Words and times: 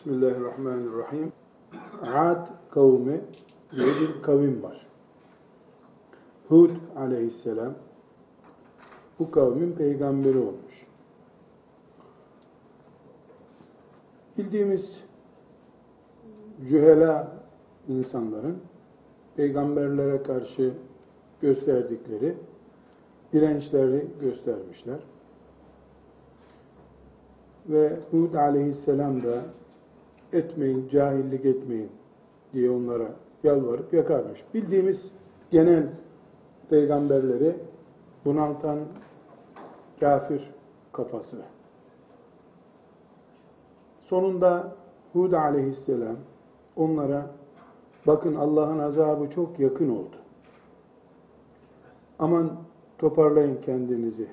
Bismillahirrahmanirrahim. 0.00 1.32
Ad 2.02 2.48
kavmi 2.70 3.20
diye 3.72 3.86
bir 3.86 4.22
kavim 4.22 4.62
var. 4.62 4.86
Hud 6.48 6.70
aleyhisselam 6.96 7.74
bu 9.18 9.30
kavmin 9.30 9.72
peygamberi 9.72 10.38
olmuş. 10.38 10.86
Bildiğimiz 14.38 15.04
cühela 16.68 17.32
insanların 17.88 18.58
peygamberlere 19.36 20.22
karşı 20.22 20.72
gösterdikleri 21.40 22.34
dirençleri 23.32 24.06
göstermişler. 24.20 24.98
Ve 27.68 28.00
Hud 28.10 28.34
aleyhisselam 28.34 29.22
da 29.22 29.44
etmeyin, 30.32 30.88
cahillik 30.88 31.44
etmeyin 31.44 31.90
diye 32.52 32.70
onlara 32.70 33.14
yalvarıp 33.44 33.92
yakarmış. 33.94 34.44
Bildiğimiz 34.54 35.10
genel 35.50 35.86
peygamberleri 36.70 37.56
bunaltan 38.24 38.78
kafir 40.00 40.50
kafası. 40.92 41.36
Sonunda 43.98 44.76
Hud 45.12 45.32
aleyhisselam 45.32 46.16
onlara 46.76 47.30
bakın 48.06 48.34
Allah'ın 48.34 48.78
azabı 48.78 49.30
çok 49.30 49.60
yakın 49.60 49.88
oldu. 49.88 50.16
Aman 52.18 52.50
toparlayın 52.98 53.60
kendinizi 53.60 54.28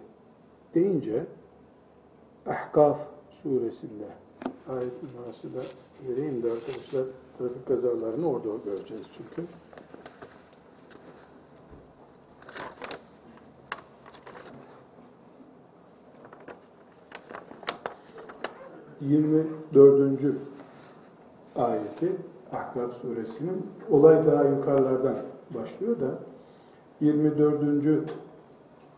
deyince 0.73 1.25
Ahkaf 2.45 2.99
suresinde 3.29 4.05
ayet 4.69 5.03
numarası 5.03 5.55
da 5.55 5.61
vereyim 6.07 6.43
de 6.43 6.51
arkadaşlar 6.51 7.03
trafik 7.37 7.67
kazalarını 7.67 8.29
orada 8.29 8.47
göreceğiz 8.65 9.05
çünkü. 9.17 9.47
Yirmi 19.01 19.47
dördüncü 19.73 20.35
ayeti 21.55 22.15
Ahkaf 22.51 22.93
suresinin 22.93 23.65
olay 23.89 24.25
daha 24.25 24.43
yukarılardan 24.43 25.15
başlıyor 25.55 25.99
da 25.99 26.19
24. 27.01 28.11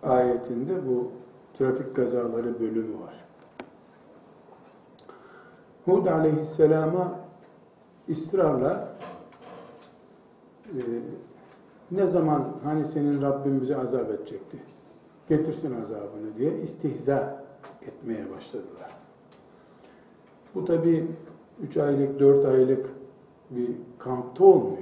ayetinde 0.03 0.87
bu 0.87 1.11
trafik 1.57 1.95
kazaları 1.95 2.59
bölümü 2.59 2.99
var. 2.99 3.28
Hud 5.85 6.05
aleyhisselama 6.05 7.19
ısrarla 8.09 8.95
e, 10.67 10.79
ne 11.91 12.07
zaman 12.07 12.47
hani 12.63 12.85
senin 12.85 13.21
Rabbin 13.21 13.61
bize 13.61 13.77
azap 13.77 14.09
edecekti, 14.09 14.57
getirsin 15.29 15.75
azabını 15.83 16.37
diye 16.37 16.61
istihza 16.61 17.43
etmeye 17.81 18.31
başladılar. 18.31 18.97
Bu 20.55 20.65
tabi 20.65 21.07
3 21.63 21.77
aylık, 21.77 22.19
4 22.19 22.45
aylık 22.45 22.89
bir 23.49 23.69
kampta 23.99 24.43
olmuyor. 24.43 24.77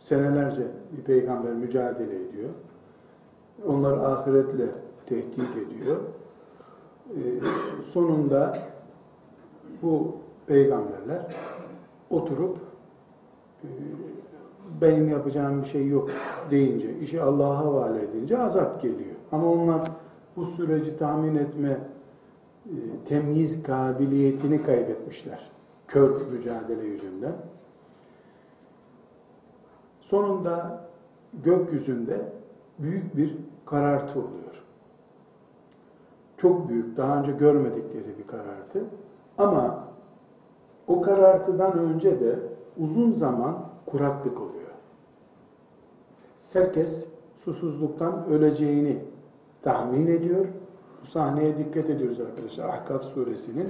Senelerce 0.00 0.62
bir 0.96 1.02
peygamber 1.02 1.52
mücadele 1.52 2.16
ediyor. 2.16 2.52
Onları 3.66 4.06
ahiretle 4.06 4.66
tehdit 5.06 5.56
ediyor. 5.56 5.96
Ee, 7.10 7.20
sonunda 7.92 8.58
bu 9.82 10.16
peygamberler 10.46 11.36
oturup 12.10 12.58
e, 13.64 13.68
benim 14.80 15.08
yapacağım 15.08 15.62
bir 15.62 15.66
şey 15.66 15.88
yok 15.88 16.10
deyince, 16.50 16.98
işi 16.98 17.22
Allah'a 17.22 17.58
havale 17.58 18.02
edince 18.02 18.38
azap 18.38 18.82
geliyor. 18.82 19.16
Ama 19.32 19.52
onlar 19.52 19.90
bu 20.36 20.44
süreci 20.44 20.96
tahmin 20.96 21.34
etme, 21.34 21.78
e, 22.66 22.74
temyiz 23.04 23.62
kabiliyetini 23.62 24.62
kaybetmişler. 24.62 25.50
Kör 25.88 26.26
mücadele 26.32 26.84
yüzünden. 26.84 27.34
Sonunda 30.00 30.86
gökyüzünde 31.44 32.32
büyük 32.78 33.16
bir 33.16 33.36
karartı 33.66 34.18
oluyor. 34.18 34.62
Çok 36.36 36.68
büyük, 36.68 36.96
daha 36.96 37.18
önce 37.20 37.32
görmedikleri 37.32 38.18
bir 38.18 38.26
karartı. 38.26 38.84
Ama 39.38 39.88
o 40.86 41.02
karartıdan 41.02 41.78
önce 41.78 42.20
de 42.20 42.38
uzun 42.78 43.12
zaman 43.12 43.58
kuraklık 43.86 44.40
oluyor. 44.40 44.70
Herkes 46.52 47.06
susuzluktan 47.34 48.26
öleceğini 48.30 48.98
tahmin 49.62 50.06
ediyor. 50.06 50.46
Bu 51.02 51.06
sahneye 51.06 51.56
dikkat 51.56 51.90
ediyoruz 51.90 52.20
arkadaşlar. 52.20 52.68
Ahkaf 52.68 53.02
suresinin 53.02 53.68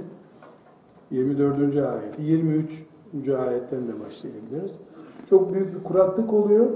24. 1.11 1.75
ayeti, 1.75 2.21
23. 2.21 3.29
ayetten 3.29 3.87
de 3.87 3.99
başlayabiliriz. 4.05 4.79
Çok 5.29 5.53
büyük 5.53 5.75
bir 5.75 5.83
kuraklık 5.83 6.33
oluyor. 6.33 6.69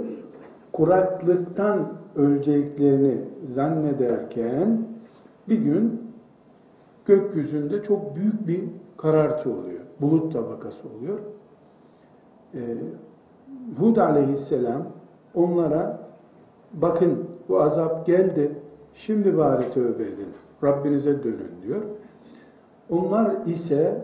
Kuraklıktan 0.71 1.93
öleceklerini 2.15 3.21
zannederken 3.43 4.87
bir 5.49 5.57
gün 5.57 6.01
gökyüzünde 7.05 7.83
çok 7.83 8.15
büyük 8.15 8.47
bir 8.47 8.63
karartı 8.97 9.49
oluyor 9.49 9.80
Bulut 10.00 10.32
tabakası 10.32 10.88
oluyor. 10.88 11.18
Ee, 12.54 12.58
Hud 13.78 13.96
aleyhisselam 13.96 14.82
onlara 15.34 16.00
bakın 16.72 17.24
bu 17.48 17.60
azap 17.62 18.06
geldi 18.06 18.52
şimdi 18.94 19.38
bari 19.38 19.70
tövbe 19.70 20.02
edin. 20.02 20.28
Rabbinize 20.64 21.22
dönün 21.22 21.62
diyor. 21.62 21.82
Onlar 22.90 23.46
ise 23.46 24.02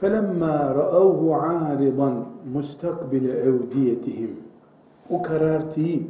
فَلَمَّا 0.00 0.56
رَأَوْهُ 0.80 1.20
عَارِضًا 1.46 2.10
مُسْتَقْبِلَ 2.54 3.24
اَوْدِيَتِهِمْ 3.48 4.30
O 5.10 5.22
karartıyı 5.22 6.02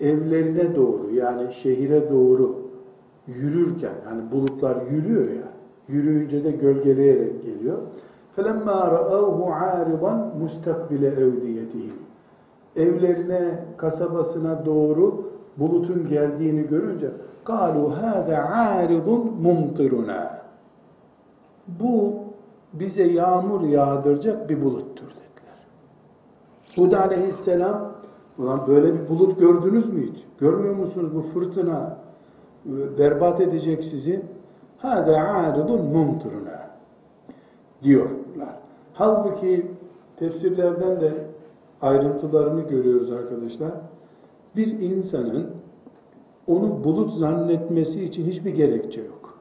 evlerine 0.00 0.76
doğru 0.76 1.14
yani 1.14 1.52
şehire 1.52 2.10
doğru 2.10 2.62
yürürken 3.26 3.94
yani 4.06 4.30
bulutlar 4.30 4.76
yürüyor 4.90 5.30
ya 5.30 5.48
yürüyünce 5.88 6.44
de 6.44 6.50
gölgeleyerek 6.50 7.42
geliyor. 7.42 7.78
فَلَمَّا 8.36 8.78
رَأَوْهُ 8.96 9.38
عَارِضًا 9.60 10.12
مُسْتَقْبِلَ 10.42 11.02
اَوْدِيَتِهِمْ 11.22 11.96
Evlerine, 12.76 13.64
kasabasına 13.76 14.66
doğru 14.66 15.32
bulutun 15.58 16.08
geldiğini 16.08 16.68
görünce 16.68 17.10
قَالُوا 17.46 17.90
هَذَا 18.02 18.36
عَارِضٌ 18.54 19.08
مُمْطِرُنَا 19.44 20.26
Bu 21.66 22.14
bize 22.72 23.02
yağmur 23.02 23.60
yağdıracak 23.60 24.48
bir 24.48 24.62
buluttur 24.64 25.06
dediler. 25.06 25.66
Hud 26.76 26.92
aleyhisselam 26.92 27.92
ulan 28.38 28.66
böyle 28.66 28.94
bir 28.94 29.08
bulut 29.08 29.40
gördünüz 29.40 29.92
mü 29.92 30.02
hiç? 30.02 30.24
Görmüyor 30.38 30.74
musunuz 30.74 31.14
bu 31.14 31.22
fırtına 31.22 31.98
berbat 32.98 33.40
edecek 33.40 33.84
sizi? 33.84 34.22
Hâdâ 34.77 35.17
âridun 35.17 35.81
mumturuna 35.85 36.69
diyorlar. 37.83 38.55
Halbuki 38.93 39.71
tefsirlerden 40.15 41.01
de 41.01 41.13
ayrıntılarını 41.81 42.61
görüyoruz 42.61 43.11
arkadaşlar. 43.11 43.71
Bir 44.55 44.79
insanın 44.79 45.47
onu 46.47 46.83
bulut 46.83 47.13
zannetmesi 47.13 48.03
için 48.03 48.25
hiçbir 48.25 48.55
gerekçe 48.55 49.01
yok. 49.01 49.39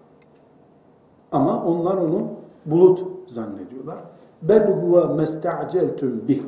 Ama 1.32 1.64
onlar 1.64 1.96
onu 1.96 2.22
bulut 2.66 3.04
zannediyorlar. 3.26 3.98
Bel 4.42 4.72
huve 4.72 5.14
mesta'celtum 5.14 6.28
bih. 6.28 6.42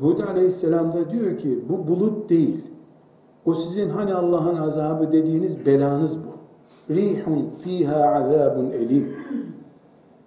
Hud 0.00 0.18
aleyhisselam 0.18 0.92
da 0.92 1.10
diyor 1.10 1.38
ki 1.38 1.64
bu 1.68 1.88
bulut 1.88 2.30
değil. 2.30 2.64
O 3.46 3.54
sizin 3.54 3.88
hani 3.88 4.14
Allah'ın 4.14 4.56
azabı 4.56 5.12
dediğiniz 5.12 5.66
belanız 5.66 6.18
bu. 6.18 6.37
Rihun 6.89 7.49
fiha 7.63 7.95
azabun 7.95 8.71
elim. 8.71 9.15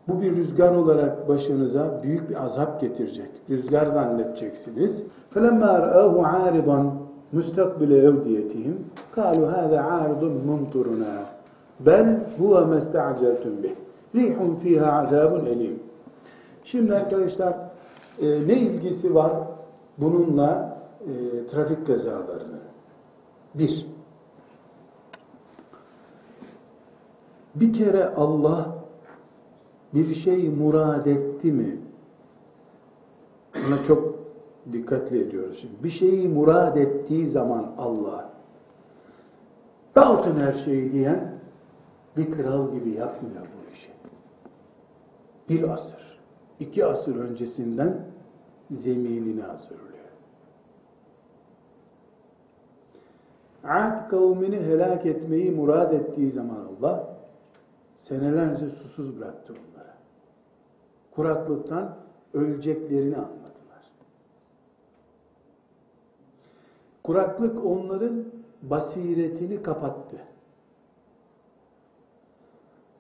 Bu 0.09 0.23
bir 0.23 0.37
rüzgar 0.37 0.75
olarak 0.75 1.29
başınıza 1.29 2.01
büyük 2.03 2.31
bir 2.31 2.45
azap 2.45 2.81
getirecek. 2.81 3.31
Rüzgar 3.51 3.87
zannedeceksiniz. 3.87 5.03
فَلَمَّا 5.35 5.73
رَأَهُ 5.87 6.15
عَارِضًا 6.33 6.91
مُسْتَقْبِلَ 7.35 7.91
اَوْدِيَتِهِمْ 8.09 8.75
قَالُوا 9.17 9.49
هَذَا 9.57 9.79
عَارِضٌ 9.91 10.23
مُمْطُرُنَا 10.51 11.15
Bel 11.81 12.21
huve 12.39 12.65
mesta'celtum 12.65 13.63
bih. 13.63 13.75
Rihun 14.15 14.55
fiha 14.55 14.93
azabun 14.93 15.47
elim. 15.47 15.79
Şimdi 16.65 16.95
arkadaşlar 16.95 17.55
e, 18.23 18.27
ne 18.47 18.59
ilgisi 18.59 19.15
var 19.15 19.33
bununla 19.99 20.79
e, 21.01 21.47
trafik 21.47 21.87
kazalarının? 21.87 22.61
Bir, 23.55 23.87
bir 27.56 27.74
kere 27.74 28.06
Allah 28.06 28.76
bir 29.94 30.16
şey 30.16 30.50
murad 30.50 31.06
etti 31.06 31.52
mi? 31.52 31.78
Buna 33.68 33.84
çok 33.84 34.20
dikkatli 34.74 35.22
ediyoruz. 35.22 35.60
Şimdi 35.60 35.84
bir 35.84 35.90
şeyi 35.90 36.28
murad 36.28 36.78
ettiği 36.78 37.28
zaman 37.28 37.74
Allah 37.78 38.30
dağıtın 39.96 40.40
her 40.40 40.54
şeyi 40.54 40.92
diyen 40.92 41.36
bir 42.18 42.32
kral 42.32 42.72
gibi 42.72 42.90
yapmıyor 42.90 43.42
bu 43.42 43.74
işi. 43.74 43.90
Bir 45.50 45.70
asır, 45.70 46.20
iki 46.60 46.86
asır 46.86 47.16
öncesinden 47.16 48.06
zeminini 48.70 49.42
hazırlıyor. 49.42 49.92
Ad 53.64 54.10
kavmini 54.10 54.60
helak 54.60 55.06
etmeyi 55.06 55.52
murad 55.52 55.92
ettiği 55.92 56.32
zaman 56.32 56.68
Allah 56.78 57.11
senelerce 58.02 58.70
susuz 58.70 59.20
bıraktı 59.20 59.54
onları. 59.54 59.90
Kuraklıktan 61.12 61.98
öleceklerini 62.34 63.16
anladılar. 63.16 63.92
Kuraklık 67.04 67.66
onların 67.66 68.26
basiretini 68.62 69.64
kapattı. 69.64 70.18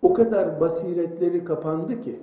O 0.01 0.13
kadar 0.13 0.61
basiretleri 0.61 1.45
kapandı 1.45 2.01
ki 2.01 2.19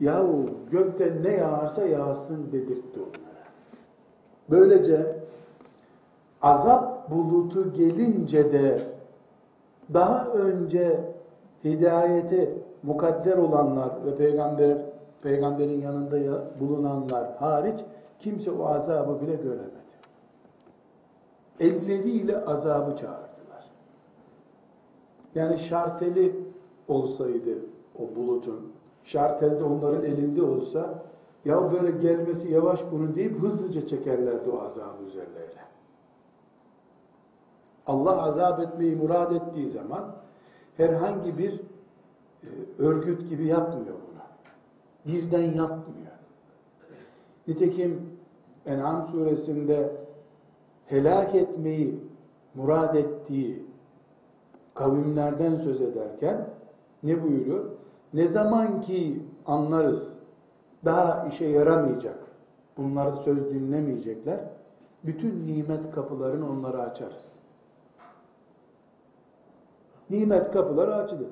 yahu 0.00 0.46
gökten 0.70 1.22
ne 1.22 1.30
yağarsa 1.32 1.86
yağsın 1.86 2.52
dedirtti 2.52 3.00
onlara. 3.00 3.44
Böylece 4.50 5.16
azap 6.42 7.10
bulutu 7.10 7.72
gelince 7.72 8.52
de 8.52 8.80
daha 9.92 10.26
önce 10.26 11.09
hidayeti 11.64 12.54
mukadder 12.82 13.36
olanlar 13.36 14.06
ve 14.06 14.14
peygamber 14.14 14.78
peygamberin 15.22 15.80
yanında 15.80 16.44
bulunanlar 16.60 17.36
hariç 17.36 17.80
kimse 18.18 18.50
o 18.50 18.66
azabı 18.66 19.20
bile 19.20 19.34
göremedi. 19.34 19.70
Elleriyle 21.60 22.44
azabı 22.44 22.96
çağırdılar. 22.96 23.70
Yani 25.34 25.58
şarteli 25.58 26.36
olsaydı 26.88 27.58
o 27.98 28.16
bulutun, 28.16 28.72
şartel 29.04 29.60
de 29.60 29.64
onların 29.64 30.04
elinde 30.04 30.42
olsa 30.42 31.02
ya 31.44 31.72
böyle 31.72 31.90
gelmesi 31.90 32.52
yavaş 32.52 32.84
bunu 32.92 33.14
deyip 33.14 33.42
hızlıca 33.42 33.86
çekerlerdi 33.86 34.50
o 34.50 34.60
azabı 34.60 35.02
üzerlerine. 35.06 35.60
Allah 37.86 38.22
azap 38.22 38.60
etmeyi 38.60 38.96
murad 38.96 39.32
ettiği 39.32 39.68
zaman 39.68 40.14
herhangi 40.80 41.38
bir 41.38 41.60
e, 42.42 42.48
örgüt 42.78 43.28
gibi 43.28 43.46
yapmıyor 43.46 43.94
bunu. 43.94 44.20
Birden 45.14 45.42
yapmıyor. 45.42 46.10
Nitekim 47.48 48.00
En'am 48.66 49.06
suresinde 49.06 49.96
helak 50.86 51.34
etmeyi 51.34 52.00
murad 52.54 52.94
ettiği 52.94 53.64
kavimlerden 54.74 55.56
söz 55.56 55.80
ederken 55.80 56.46
ne 57.02 57.22
buyuruyor? 57.22 57.64
Ne 58.14 58.28
zaman 58.28 58.80
ki 58.80 59.22
anlarız 59.46 60.18
daha 60.84 61.26
işe 61.28 61.46
yaramayacak, 61.46 62.18
bunlar 62.76 63.16
söz 63.16 63.50
dinlemeyecekler, 63.50 64.40
bütün 65.04 65.46
nimet 65.46 65.90
kapılarını 65.90 66.50
onlara 66.50 66.82
açarız. 66.82 67.39
Nimet 70.10 70.50
kapıları 70.50 70.94
açılır. 70.94 71.28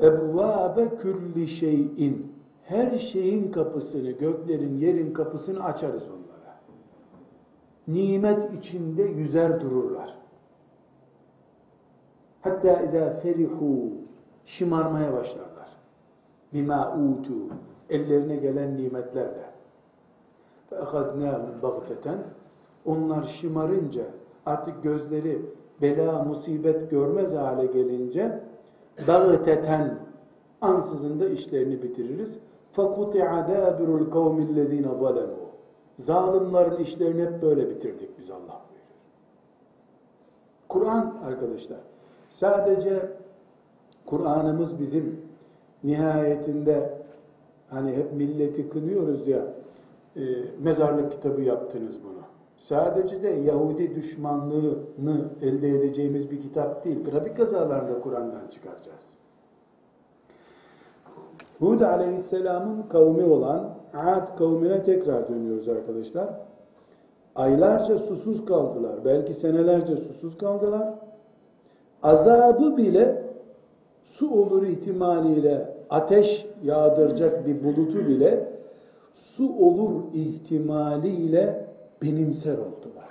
Ebvâbe 0.00 0.96
külli 0.96 1.48
şeyin. 1.48 2.36
Her 2.62 2.98
şeyin 2.98 3.50
kapısını, 3.50 4.10
göklerin, 4.10 4.78
yerin 4.78 5.12
kapısını 5.12 5.64
açarız 5.64 6.02
onlara. 6.08 6.60
Nimet 7.88 8.54
içinde 8.58 9.02
yüzer 9.02 9.60
dururlar. 9.60 10.18
Hatta 12.40 12.82
idâ 12.82 13.10
ferihu 13.10 13.92
şımarmaya 14.44 15.12
başlarlar. 15.12 15.68
Bima 16.52 16.96
utu 16.96 17.34
ellerine 17.90 18.36
gelen 18.36 18.76
nimetlerle. 18.76 19.50
Fe 20.70 20.76
ehadnâhum 20.76 21.62
bagteten 21.62 22.18
onlar 22.84 23.22
şımarınca 23.24 24.04
artık 24.46 24.82
gözleri 24.82 25.42
bela, 25.81 26.23
musibet 26.23 26.89
görmez 26.89 27.33
hale 27.33 27.65
gelince 27.65 28.39
dağıteten 29.07 29.99
ansızın 30.61 31.19
da 31.19 31.29
işlerini 31.29 31.83
bitiririz. 31.83 32.37
فَقُطِعَ 32.75 33.29
دَابِرُ 33.51 33.89
الْقَوْمِ 33.99 34.37
الَّذ۪ينَ 34.41 34.83
ظَلَمُوا 34.83 35.51
Zalimlerin 35.97 36.75
işlerini 36.75 37.21
hep 37.21 37.41
böyle 37.41 37.69
bitirdik 37.69 38.19
biz 38.19 38.31
Allah 38.31 38.37
buyuruyor. 38.39 38.91
Kur'an 40.69 41.17
arkadaşlar 41.25 41.79
sadece 42.29 43.11
Kur'an'ımız 44.05 44.79
bizim 44.79 45.21
nihayetinde 45.83 47.03
hani 47.69 47.91
hep 47.91 48.13
milleti 48.13 48.69
kınıyoruz 48.69 49.27
ya 49.27 49.45
e, 50.15 50.21
mezarlık 50.59 51.11
kitabı 51.11 51.41
yaptınız 51.41 52.03
bunu. 52.03 52.14
Sadece 52.56 53.22
de 53.22 53.28
Yahudi 53.28 53.94
düşmanlığını 53.94 55.24
elde 55.42 55.68
edeceğimiz 55.68 56.30
bir 56.30 56.40
kitap 56.40 56.84
değil. 56.84 57.04
Trafik 57.04 57.36
kazalarında 57.36 58.00
Kur'an'dan 58.00 58.48
çıkaracağız. 58.50 59.14
Hud 61.58 61.80
aleyhisselamın 61.80 62.82
kavmi 62.82 63.24
olan 63.24 63.76
Ad 63.94 64.36
kavmine 64.38 64.82
tekrar 64.82 65.28
dönüyoruz 65.28 65.68
arkadaşlar. 65.68 66.28
Aylarca 67.36 67.98
susuz 67.98 68.44
kaldılar. 68.44 69.04
Belki 69.04 69.34
senelerce 69.34 69.96
susuz 69.96 70.38
kaldılar. 70.38 70.94
Azabı 72.02 72.76
bile 72.76 73.22
su 74.04 74.30
olur 74.30 74.62
ihtimaliyle 74.62 75.76
ateş 75.90 76.46
yağdıracak 76.64 77.46
bir 77.46 77.64
bulutu 77.64 78.08
bile 78.08 78.48
su 79.14 79.56
olur 79.58 79.90
ihtimaliyle 80.14 81.65
benimser 82.02 82.58
oldular. 82.58 83.08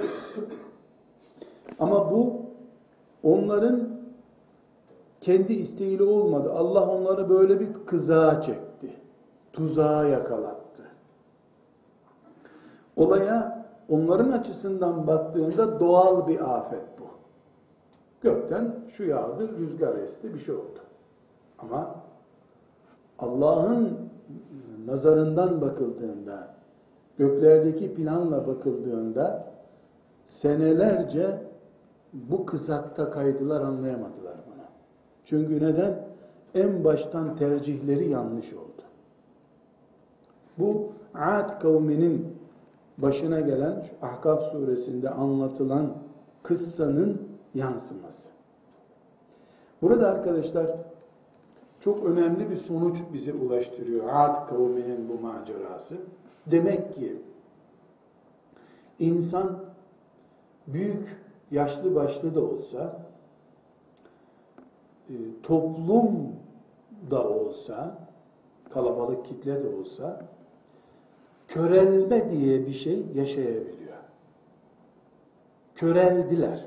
Ama 1.80 2.12
bu 2.12 2.42
onların 3.24 3.90
kendi 5.22 5.54
isteğiyle 5.54 6.04
olmadı. 6.04 6.54
Allah 6.54 6.90
onları 6.90 7.30
böyle 7.30 7.60
bir 7.60 7.74
kızağa 7.86 8.42
çekti. 8.42 8.94
Tuzağa 9.54 10.08
yakalattı. 10.08 10.84
Olaya 12.96 13.66
onların 13.90 14.32
açısından 14.32 15.08
baktığında 15.08 15.80
doğal 15.80 16.28
bir 16.28 16.58
afet 16.58 16.84
bu. 17.00 17.06
Gökten 18.22 18.76
şu 18.88 19.04
yağdı, 19.04 19.58
rüzgar 19.58 19.96
esti, 19.96 20.34
bir 20.34 20.40
şey 20.40 20.56
oldu. 20.56 20.80
Ama 21.60 21.96
Allah'ın 23.20 23.98
nazarından 24.86 25.62
bakıldığında, 25.62 26.55
göklerdeki 27.18 27.94
planla 27.94 28.48
bakıldığında 28.48 29.48
senelerce 30.26 31.42
bu 32.14 32.46
kısakta 32.46 33.12
kaydılar 33.12 33.62
anlayamadılar 33.62 34.36
bunu. 34.48 34.64
Çünkü 35.26 35.66
neden? 35.66 36.06
En 36.56 36.84
baştan 36.84 37.36
tercihleri 37.36 38.10
yanlış 38.10 38.54
oldu. 38.54 38.82
Bu 40.58 40.92
Ad 41.14 41.60
kavminin 41.60 42.38
başına 42.98 43.40
gelen 43.40 43.82
şu 43.82 44.06
Ahkaf 44.06 44.44
suresinde 44.44 45.10
anlatılan 45.10 45.94
kıssanın 46.44 47.22
yansıması. 47.54 48.30
Burada 49.82 50.10
arkadaşlar 50.10 50.72
çok 51.80 52.06
önemli 52.06 52.50
bir 52.50 52.58
sonuç 52.58 53.04
bize 53.14 53.34
ulaştırıyor 53.34 54.04
Ad 54.14 54.48
kavminin 54.48 55.10
bu 55.10 55.28
macerası. 55.28 55.96
Demek 56.52 56.94
ki 56.94 57.22
insan 59.00 59.60
büyük, 60.68 61.22
yaşlı 61.52 61.96
başlı 61.96 62.36
da 62.36 62.42
olsa, 62.42 63.00
e, 65.10 65.14
toplum 65.44 66.36
da 67.12 67.30
olsa, 67.30 67.98
kalabalık 68.70 69.26
kitle 69.26 69.64
de 69.64 69.68
olsa, 69.68 70.26
körelme 71.48 72.32
diye 72.32 72.66
bir 72.66 72.74
şey 72.74 73.06
yaşayabiliyor. 73.14 73.96
Köreldiler. 75.76 76.66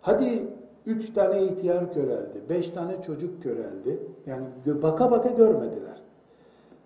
Hadi 0.00 0.48
üç 0.86 1.12
tane 1.12 1.44
ihtiyar 1.44 1.92
köreldi, 1.92 2.42
beş 2.48 2.70
tane 2.70 3.02
çocuk 3.02 3.42
köreldi. 3.42 3.98
Yani 4.26 4.46
baka 4.82 5.10
baka 5.10 5.28
görmediler. 5.28 6.02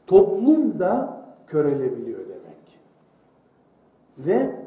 Toplum 0.06 0.78
da 0.78 1.19
körelebiliyor 1.50 2.20
demek. 2.28 2.80
Ve 4.18 4.66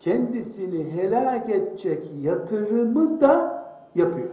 kendisini 0.00 0.92
helak 0.92 1.50
edecek 1.50 2.10
yatırımı 2.20 3.20
da 3.20 3.66
yapıyor. 3.94 4.30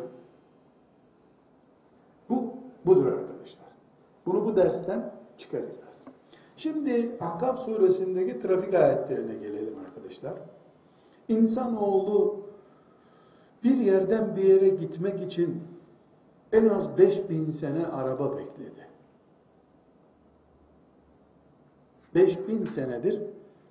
Bu, 2.30 2.36
bu 2.36 2.96
budur 2.96 3.06
arkadaşlar. 3.06 3.66
Bunu 4.26 4.46
bu 4.46 4.56
dersten 4.56 5.12
çıkaracağız. 5.38 6.04
Şimdi 6.58 7.18
Ahkaf 7.20 7.60
suresindeki 7.60 8.40
trafik 8.40 8.74
ayetlerine 8.74 9.36
gelelim 9.36 9.76
arkadaşlar. 9.88 10.34
İnsanoğlu 11.28 12.46
bir 13.64 13.76
yerden 13.76 14.36
bir 14.36 14.44
yere 14.44 14.70
gitmek 14.70 15.22
için 15.22 15.64
en 16.52 16.70
az 16.70 16.98
5000 16.98 17.50
sene 17.50 17.88
araba 17.88 18.38
bekledi. 18.38 18.93
5000 22.16 22.66
senedir 22.66 23.22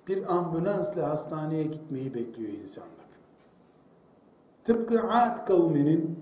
bir 0.07 0.33
ambulansla 0.35 1.09
hastaneye 1.09 1.63
gitmeyi 1.63 2.13
bekliyor 2.13 2.51
insanlık. 2.51 2.93
Tıpkı 4.63 5.03
Ad 5.03 5.45
kavminin 5.45 6.19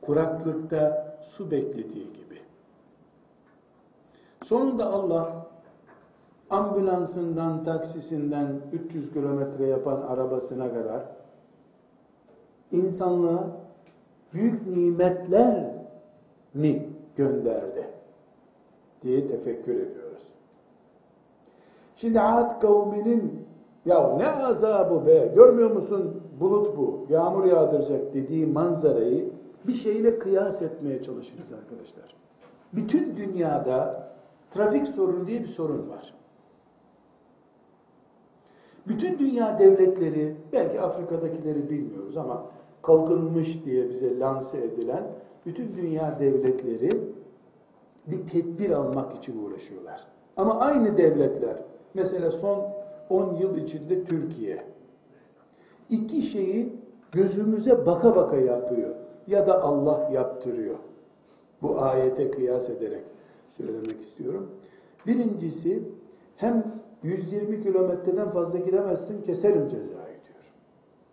kuraklıkta 0.00 1.16
su 1.22 1.50
beklediği 1.50 2.12
gibi. 2.12 2.40
Sonunda 4.42 4.86
Allah 4.86 5.46
ambulansından, 6.50 7.64
taksisinden 7.64 8.60
300 8.72 9.12
kilometre 9.12 9.66
yapan 9.66 10.02
arabasına 10.02 10.74
kadar 10.74 11.02
insanlığa 12.72 13.66
büyük 14.32 14.66
nimetler 14.66 15.74
mi 16.54 16.88
gönderdi 17.16 17.90
diye 19.02 19.26
tefekkür 19.26 19.74
ediyoruz. 19.74 20.22
Şimdi 21.96 22.20
Ad 22.20 22.60
kavminin 22.60 23.46
ya 23.86 24.16
ne 24.16 24.28
azabı 24.28 25.06
be 25.06 25.32
görmüyor 25.34 25.70
musun 25.70 26.22
bulut 26.40 26.76
bu 26.76 27.06
yağmur 27.08 27.44
yağdıracak 27.44 28.14
dediği 28.14 28.46
manzarayı 28.46 29.30
bir 29.66 29.74
şeyle 29.74 30.18
kıyas 30.18 30.62
etmeye 30.62 31.02
çalışırız 31.02 31.52
arkadaşlar. 31.52 32.16
Bütün 32.72 33.16
dünyada 33.16 34.08
trafik 34.50 34.86
sorunu 34.86 35.26
diye 35.26 35.40
bir 35.40 35.46
sorun 35.46 35.88
var. 35.88 36.14
Bütün 38.88 39.18
dünya 39.18 39.58
devletleri, 39.58 40.36
belki 40.52 40.80
Afrika'dakileri 40.80 41.70
bilmiyoruz 41.70 42.16
ama 42.16 42.46
kalkınmış 42.82 43.64
diye 43.64 43.88
bize 43.90 44.18
lanse 44.18 44.58
edilen 44.58 45.04
bütün 45.46 45.74
dünya 45.74 46.20
devletleri 46.20 47.00
bir 48.06 48.26
tedbir 48.26 48.70
almak 48.70 49.14
için 49.14 49.44
uğraşıyorlar. 49.44 50.06
Ama 50.36 50.60
aynı 50.60 50.96
devletler, 50.96 51.56
mesela 51.96 52.30
son 52.30 52.64
10 53.10 53.34
yıl 53.34 53.56
içinde 53.56 54.04
Türkiye, 54.04 54.64
iki 55.90 56.22
şeyi 56.22 56.72
gözümüze 57.12 57.86
baka 57.86 58.16
baka 58.16 58.36
yapıyor 58.36 58.94
ya 59.26 59.46
da 59.46 59.62
Allah 59.62 60.10
yaptırıyor. 60.12 60.76
Bu 61.62 61.80
ayete 61.80 62.30
kıyas 62.30 62.70
ederek 62.70 63.04
söylemek 63.50 64.00
istiyorum. 64.00 64.50
Birincisi 65.06 65.82
hem 66.36 66.64
120 67.02 67.60
kilometreden 67.60 68.28
fazla 68.28 68.58
gidemezsin 68.58 69.22
keserim 69.22 69.68
cezayı 69.68 70.16
diyor. 70.24 70.52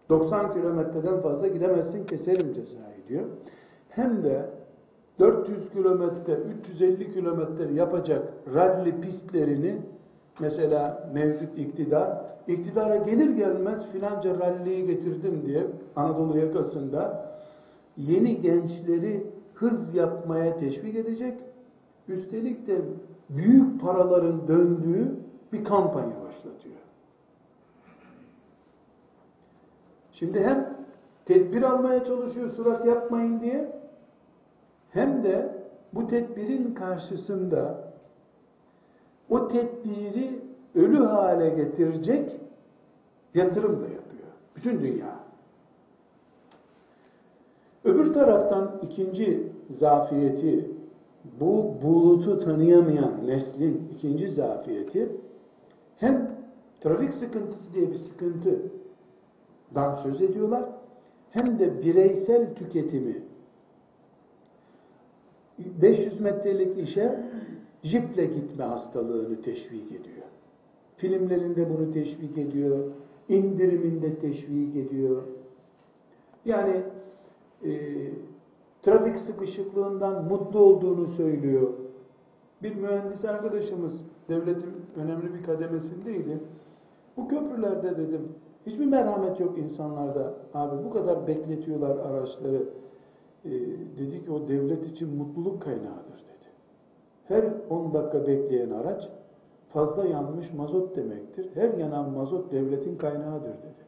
90 0.09 0.53
kilometreden 0.53 1.19
fazla 1.19 1.47
gidemezsin 1.47 2.05
keserim 2.05 2.53
cezayı 2.53 3.07
diyor. 3.07 3.25
Hem 3.89 4.23
de 4.23 4.49
400 5.19 5.69
kilometre, 5.69 6.33
350 6.33 7.11
kilometre 7.13 7.73
yapacak 7.73 8.33
ralli 8.53 9.01
pistlerini 9.01 9.81
mesela 10.39 11.09
mevcut 11.13 11.57
iktidar, 11.57 12.25
iktidara 12.47 12.95
gelir 12.95 13.29
gelmez 13.29 13.91
filanca 13.91 14.39
ralliyi 14.39 14.87
getirdim 14.87 15.43
diye 15.45 15.63
Anadolu 15.95 16.37
yakasında 16.37 17.33
yeni 17.97 18.41
gençleri 18.41 19.27
hız 19.53 19.95
yapmaya 19.95 20.57
teşvik 20.57 20.95
edecek. 20.95 21.39
Üstelik 22.07 22.67
de 22.67 22.81
büyük 23.29 23.81
paraların 23.81 24.47
döndüğü 24.47 25.15
bir 25.53 25.63
kampanya 25.63 26.21
başlatıyor. 26.21 26.75
Şimdi 30.11 30.43
hem 30.43 30.77
tedbir 31.25 31.61
almaya 31.61 32.03
çalışıyor 32.03 32.49
surat 32.49 32.85
yapmayın 32.85 33.39
diye 33.39 33.71
hem 34.89 35.23
de 35.23 35.63
bu 35.93 36.07
tedbirin 36.07 36.73
karşısında 36.73 37.92
o 39.29 39.47
tedbiri 39.47 40.39
ölü 40.75 40.97
hale 40.97 41.49
getirecek 41.49 42.39
yatırım 43.33 43.71
da 43.71 43.83
yapıyor. 43.83 44.27
Bütün 44.55 44.81
dünya. 44.81 45.19
Öbür 47.83 48.13
taraftan 48.13 48.79
ikinci 48.83 49.51
zafiyeti 49.69 50.71
bu 51.39 51.75
bulutu 51.81 52.39
tanıyamayan 52.39 53.27
neslin 53.27 53.89
ikinci 53.95 54.29
zafiyeti 54.29 55.09
hem 55.97 56.35
trafik 56.81 57.13
sıkıntısı 57.13 57.73
diye 57.73 57.89
bir 57.89 57.95
sıkıntıdan 57.95 59.95
söz 60.03 60.21
ediyorlar 60.21 60.65
hem 61.31 61.59
de 61.59 61.83
bireysel 61.83 62.55
tüketimi 62.55 63.15
500 65.57 66.19
metrelik 66.19 66.77
işe 66.77 67.19
jiple 67.83 68.25
gitme 68.25 68.63
hastalığını 68.63 69.41
teşvik 69.41 69.91
ediyor. 69.91 70.25
Filmlerinde 70.95 71.69
bunu 71.69 71.91
teşvik 71.91 72.37
ediyor, 72.37 72.79
indiriminde 73.29 74.17
teşvik 74.17 74.75
ediyor. 74.75 75.23
Yani 76.45 76.83
e, 77.65 77.71
trafik 78.81 79.19
sıkışıklığından 79.19 80.25
mutlu 80.25 80.59
olduğunu 80.59 81.05
söylüyor. 81.07 81.73
Bir 82.63 82.75
mühendis 82.75 83.25
arkadaşımız 83.25 84.01
devletin 84.29 84.73
önemli 84.95 85.33
bir 85.33 85.43
kademesindeydi. 85.43 86.39
Bu 87.17 87.27
köprülerde 87.27 87.97
dedim 87.97 88.21
hiçbir 88.65 88.85
merhamet 88.85 89.39
yok 89.39 89.57
insanlarda. 89.57 90.33
Abi 90.53 90.83
bu 90.85 90.89
kadar 90.89 91.27
bekletiyorlar 91.27 91.97
araçları. 91.97 92.63
Ee, 93.45 93.51
dedi 93.97 94.21
ki 94.21 94.31
o 94.31 94.47
devlet 94.47 94.85
için 94.85 95.15
mutluluk 95.15 95.61
kaynağıdır 95.61 96.19
dedi. 96.19 96.32
Her 97.27 97.43
10 97.69 97.93
dakika 97.93 98.27
bekleyen 98.27 98.69
araç 98.69 99.09
fazla 99.69 100.05
yanmış 100.05 100.53
mazot 100.53 100.95
demektir. 100.95 101.49
Her 101.53 101.73
yanan 101.73 102.09
mazot 102.09 102.51
devletin 102.51 102.97
kaynağıdır 102.97 103.49
dedi. 103.49 103.83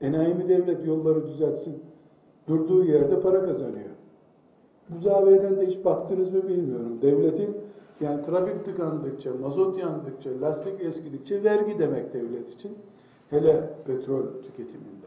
Enayi 0.00 0.48
devlet 0.48 0.86
yolları 0.86 1.26
düzeltsin? 1.26 1.82
Durduğu 2.48 2.84
yerde 2.84 3.20
para 3.20 3.44
kazanıyor. 3.44 3.90
Bu 4.88 5.00
zaviyeden 5.00 5.56
de 5.56 5.66
hiç 5.66 5.84
baktınız 5.84 6.32
mı 6.32 6.48
bilmiyorum. 6.48 6.98
Devletin 7.02 7.56
yani 8.00 8.22
trafik 8.22 8.64
tıkandıkça, 8.64 9.30
mazot 9.40 9.78
yandıkça, 9.78 10.30
lastik 10.40 10.80
eskidikçe 10.80 11.44
vergi 11.44 11.78
demek 11.78 12.12
devlet 12.12 12.50
için. 12.50 12.78
Hele 13.30 13.70
petrol 13.86 14.22
tüketiminde. 14.42 15.06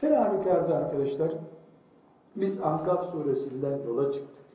Her 0.00 0.12
halükarda 0.12 0.76
arkadaşlar 0.76 1.32
biz 2.36 2.60
Ahkaf 2.60 3.10
suresinden 3.10 3.78
yola 3.86 4.12
çıktık. 4.12 4.49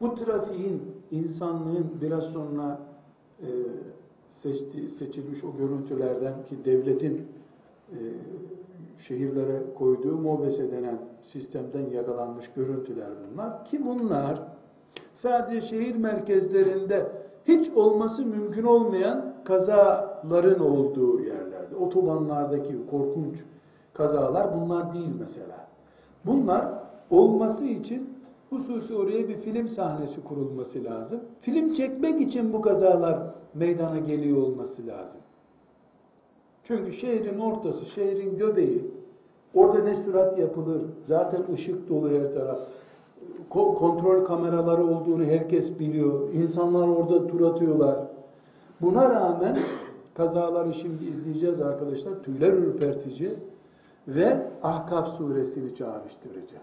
Bu 0.00 0.14
trafiğin, 0.14 0.82
insanlığın 1.10 1.90
biraz 2.00 2.24
sonra 2.24 2.80
e, 3.40 3.48
seçti, 4.28 4.88
seçilmiş 4.88 5.44
o 5.44 5.56
görüntülerden 5.56 6.44
ki 6.44 6.64
devletin 6.64 7.28
e, 7.90 7.98
şehirlere 8.98 9.62
koyduğu 9.78 10.16
MOBESE 10.16 10.72
denen 10.72 10.98
sistemden 11.22 11.90
yakalanmış 11.90 12.50
görüntüler 12.56 13.08
bunlar. 13.32 13.64
Ki 13.64 13.86
bunlar 13.86 14.42
sadece 15.12 15.60
şehir 15.60 15.96
merkezlerinde 15.96 17.12
hiç 17.44 17.70
olması 17.70 18.26
mümkün 18.26 18.64
olmayan 18.64 19.34
kazaların 19.44 20.60
olduğu 20.60 21.20
yerlerde. 21.20 21.76
Otobanlardaki 21.76 22.86
korkunç 22.90 23.44
kazalar 23.94 24.60
bunlar 24.60 24.92
değil 24.92 25.12
mesela. 25.20 25.68
Bunlar 26.26 26.68
olması 27.10 27.64
için 27.64 28.13
hususi 28.54 28.94
oraya 28.94 29.28
bir 29.28 29.36
film 29.36 29.68
sahnesi 29.68 30.24
kurulması 30.24 30.84
lazım. 30.84 31.20
Film 31.40 31.74
çekmek 31.74 32.20
için 32.20 32.52
bu 32.52 32.60
kazalar 32.60 33.18
meydana 33.54 33.98
geliyor 33.98 34.36
olması 34.36 34.86
lazım. 34.86 35.20
Çünkü 36.64 36.92
şehrin 36.92 37.38
ortası, 37.38 37.86
şehrin 37.86 38.38
göbeği, 38.38 38.90
orada 39.54 39.78
ne 39.78 39.94
sürat 39.94 40.38
yapılır, 40.38 40.82
zaten 41.08 41.42
ışık 41.52 41.88
dolu 41.88 42.10
her 42.10 42.32
taraf. 42.32 42.58
Kontrol 43.50 44.24
kameraları 44.24 44.84
olduğunu 44.84 45.24
herkes 45.24 45.78
biliyor. 45.78 46.32
İnsanlar 46.32 46.88
orada 46.88 47.26
tur 47.26 47.40
atıyorlar. 47.40 47.98
Buna 48.80 49.10
rağmen 49.10 49.58
kazaları 50.14 50.74
şimdi 50.74 51.04
izleyeceğiz 51.04 51.60
arkadaşlar. 51.60 52.22
Tüyler 52.22 52.52
ürpertici 52.52 53.34
ve 54.08 54.46
Ahkaf 54.62 55.08
suresini 55.08 55.74
çağrıştırıcı. 55.74 56.56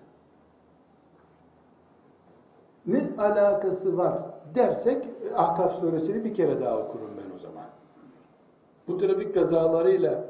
Ne 2.85 3.09
alakası 3.17 3.97
var 3.97 4.13
dersek 4.55 5.09
Ahkaf 5.35 5.75
suresini 5.75 6.23
bir 6.23 6.33
kere 6.33 6.61
daha 6.61 6.79
okurum 6.79 7.09
ben 7.17 7.35
o 7.35 7.39
zaman. 7.39 7.65
Bu 8.87 8.97
trafik 8.97 9.33
kazalarıyla 9.33 10.23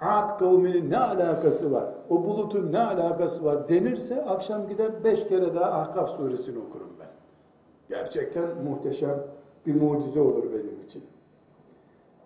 Ad 0.00 0.38
kavminin 0.38 0.90
ne 0.90 0.98
alakası 0.98 1.72
var? 1.72 1.84
O 2.10 2.24
bulutun 2.24 2.72
ne 2.72 2.80
alakası 2.80 3.44
var 3.44 3.68
denirse 3.68 4.24
akşam 4.24 4.68
gider 4.68 5.04
beş 5.04 5.28
kere 5.28 5.54
daha 5.54 5.80
Ahkaf 5.80 6.10
suresini 6.10 6.58
okurum 6.58 6.90
ben. 7.00 7.08
Gerçekten 7.88 8.44
muhteşem 8.64 9.24
bir 9.66 9.82
mucize 9.82 10.20
olur 10.20 10.44
benim 10.52 10.82
için. 10.86 11.02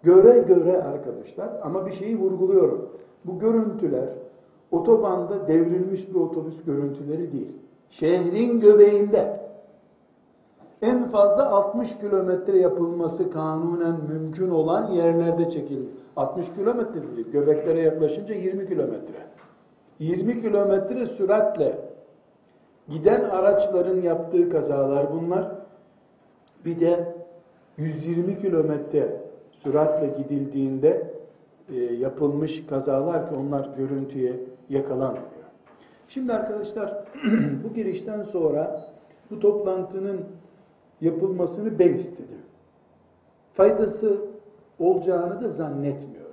Göre 0.03 0.39
göre 0.39 0.83
arkadaşlar 0.83 1.61
ama 1.63 1.87
bir 1.87 1.93
şeyi 1.93 2.19
vurguluyorum. 2.19 2.91
Bu 3.25 3.39
görüntüler 3.39 4.09
otobanda 4.71 5.49
devrilmiş 5.49 6.09
bir 6.09 6.15
otobüs 6.15 6.65
görüntüleri 6.65 7.33
değil. 7.33 7.53
Şehrin 7.89 8.61
göbeğinde 8.61 9.41
en 10.83 11.09
fazla 11.09 11.51
60 11.51 11.99
kilometre 11.99 12.59
yapılması 12.59 13.31
kanunen 13.31 13.95
mümkün 14.09 14.51
olan 14.51 14.93
yerlerde 14.93 15.51
çekildi. 15.51 15.89
60 16.17 16.55
kilometre 16.55 17.17
değil, 17.17 17.31
göbeklere 17.33 17.81
yaklaşınca 17.81 18.35
20 18.35 18.69
kilometre. 18.69 19.15
20 19.99 20.41
kilometre 20.41 21.07
süratle 21.07 21.79
giden 22.89 23.25
araçların 23.25 24.01
yaptığı 24.01 24.51
kazalar 24.51 25.13
bunlar. 25.13 25.53
Bir 26.65 26.81
de 26.81 27.15
120 27.77 28.39
kilometre 28.39 29.17
süratle 29.53 30.07
gidildiğinde 30.23 31.11
e, 31.73 31.77
yapılmış 31.77 32.67
kazalar 32.67 33.29
ki 33.29 33.35
onlar 33.35 33.71
görüntüye 33.77 34.37
yakalanmıyor. 34.69 35.25
Şimdi 36.09 36.33
arkadaşlar 36.33 37.05
bu 37.65 37.75
girişten 37.75 38.23
sonra 38.23 38.81
bu 39.31 39.41
toplantının 39.41 40.21
yapılmasını 41.01 41.79
ben 41.79 41.95
istedim. 41.95 42.39
Faydası 43.53 44.21
olacağını 44.79 45.43
da 45.43 45.51
zannetmiyorum. 45.51 46.31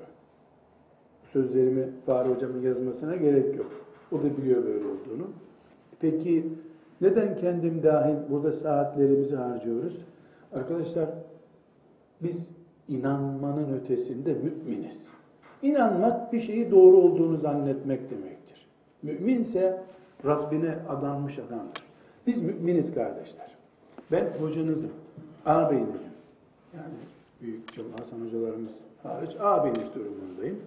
Sözlerimi 1.24 1.90
Fahri 2.06 2.30
Hocam'ın 2.30 2.62
yazmasına 2.62 3.16
gerek 3.16 3.56
yok. 3.56 3.72
O 4.12 4.18
da 4.18 4.38
biliyor 4.38 4.64
böyle 4.64 4.86
olduğunu. 4.86 5.28
Peki 6.00 6.54
neden 7.02 7.36
kendim 7.36 7.84
dahil 7.84 8.16
burada 8.30 8.52
saatlerimizi 8.52 9.36
harcıyoruz? 9.36 10.06
Arkadaşlar 10.54 11.10
biz 12.22 12.50
inanmanın 12.88 13.74
ötesinde 13.74 14.34
müminiz. 14.34 15.08
İnanmak 15.62 16.34
bir 16.34 16.40
şeyi 16.40 16.72
doğru 16.72 16.98
olduğunu 16.98 17.38
zannetmek 17.38 18.12
demektir. 18.12 18.68
Müminse 19.04 19.82
Rabbine 20.26 20.76
adanmış 20.90 21.40
adamdır. 21.40 21.84
Biz 22.28 22.42
müminiz 22.42 22.94
kardeşler. 22.94 23.57
Ben 24.12 24.28
hocanızım, 24.42 24.92
ağabeyinizim. 25.46 26.12
Yani 26.76 26.94
büyük 27.42 27.74
Cem 27.74 27.86
Hasan 28.00 28.26
hocalarımız 28.26 28.72
hariç 29.04 29.36
ağabeyiniz 29.40 29.96
durumundayım. 29.96 30.60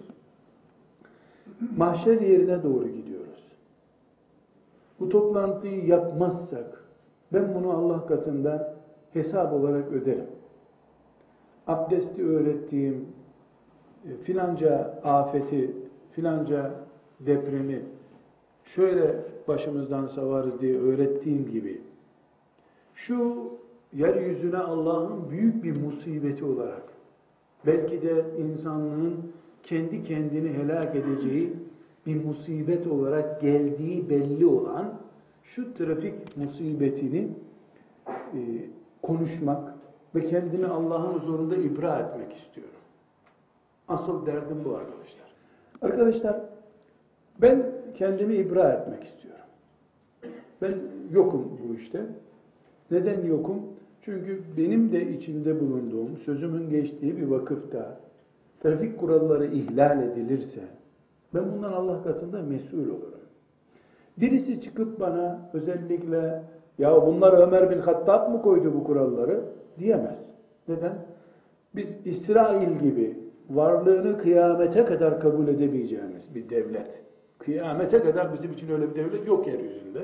Mahşer 1.77 2.21
yerine 2.21 2.63
doğru 2.63 2.87
gidiyoruz. 2.87 3.47
Bu 4.99 5.09
toplantıyı 5.09 5.85
yapmazsak 5.85 6.83
ben 7.33 7.55
bunu 7.55 7.71
Allah 7.71 8.05
katında 8.07 8.75
hesap 9.13 9.53
olarak 9.53 9.91
öderim. 9.91 10.27
Abdesti 11.67 12.27
öğrettiğim, 12.27 13.07
e, 14.05 14.17
filanca 14.17 14.99
afeti, 15.03 15.75
filanca 16.11 16.71
depremi 17.19 17.81
şöyle 18.65 19.15
başımızdan 19.47 20.07
savarız 20.07 20.61
diye 20.61 20.79
öğrettiğim 20.79 21.49
gibi 21.49 21.81
şu 23.01 23.47
yeryüzüne 23.93 24.57
Allah'ın 24.57 25.29
büyük 25.29 25.63
bir 25.63 25.81
musibeti 25.81 26.45
olarak 26.45 26.83
belki 27.65 28.01
de 28.01 28.25
insanlığın 28.37 29.31
kendi 29.63 30.03
kendini 30.03 30.49
helak 30.53 30.95
edeceği 30.95 31.53
bir 32.05 32.25
musibet 32.25 32.87
olarak 32.87 33.41
geldiği 33.41 34.09
belli 34.09 34.45
olan 34.45 34.93
şu 35.43 35.73
trafik 35.73 36.37
musibetini 36.37 37.27
e, 38.07 38.39
konuşmak 39.01 39.73
ve 40.15 40.25
kendimi 40.25 40.67
Allah'ın 40.67 41.13
huzurunda 41.13 41.55
ibra 41.55 41.99
etmek 41.99 42.33
istiyorum. 42.37 42.73
Asıl 43.87 44.25
derdim 44.25 44.57
bu 44.65 44.75
arkadaşlar. 44.75 45.33
Arkadaşlar 45.81 46.41
ben 47.41 47.71
kendimi 47.95 48.35
ibra 48.35 48.71
etmek 48.71 49.03
istiyorum. 49.03 49.45
Ben 50.61 50.75
yokum 51.11 51.59
bu 51.63 51.75
işte. 51.75 52.05
Neden 52.91 53.25
yokum? 53.25 53.61
Çünkü 54.01 54.41
benim 54.57 54.91
de 54.91 55.09
içinde 55.09 55.59
bulunduğum, 55.59 56.17
sözümün 56.17 56.69
geçtiği 56.69 57.17
bir 57.17 57.27
vakıfta 57.27 57.99
trafik 58.63 58.99
kuralları 58.99 59.45
ihlal 59.45 60.03
edilirse 60.03 60.61
ben 61.33 61.51
bundan 61.53 61.71
Allah 61.71 62.03
katında 62.03 62.41
mesul 62.41 62.89
olurum. 62.89 63.21
Birisi 64.17 64.61
çıkıp 64.61 64.99
bana 64.99 65.49
özellikle 65.53 66.43
ya 66.79 67.05
bunlar 67.05 67.47
Ömer 67.47 67.69
bin 67.69 67.77
Hattab 67.77 68.31
mı 68.31 68.41
koydu 68.41 68.73
bu 68.73 68.83
kuralları 68.83 69.41
diyemez. 69.79 70.31
Neden? 70.67 70.93
Biz 71.75 71.97
İsrail 72.05 72.79
gibi 72.79 73.17
varlığını 73.49 74.17
kıyamete 74.17 74.85
kadar 74.85 75.19
kabul 75.19 75.47
edemeyeceğimiz 75.47 76.35
bir 76.35 76.49
devlet. 76.49 77.01
Kıyamete 77.39 78.03
kadar 78.03 78.33
bizim 78.33 78.51
için 78.51 78.71
öyle 78.71 78.89
bir 78.89 78.95
devlet 78.95 79.27
yok 79.27 79.47
yeryüzünde. 79.47 79.99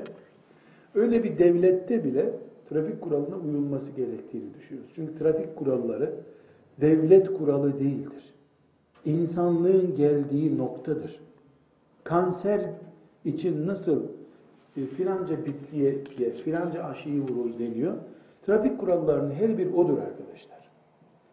Öyle 0.94 1.24
bir 1.24 1.38
devlette 1.38 2.04
bile 2.04 2.30
trafik 2.68 3.00
kuralına 3.00 3.36
uyulması 3.36 3.90
gerektiğini 3.90 4.54
düşünüyoruz. 4.54 4.92
Çünkü 4.94 5.14
trafik 5.14 5.56
kuralları 5.56 6.14
devlet 6.80 7.32
kuralı 7.38 7.78
değildir. 7.80 8.34
İnsanlığın 9.04 9.94
geldiği 9.94 10.58
noktadır. 10.58 11.20
Kanser 12.04 12.60
için 13.24 13.66
nasıl 13.66 14.02
e, 14.76 14.86
filanca 14.86 15.46
bitkiye 15.46 15.98
ye, 16.18 16.30
filanca 16.30 16.84
aşıyı 16.84 17.20
vurul 17.20 17.58
deniyor. 17.58 17.94
Trafik 18.46 18.78
kurallarının 18.80 19.30
her 19.30 19.58
bir 19.58 19.72
odur 19.72 19.98
arkadaşlar. 19.98 20.58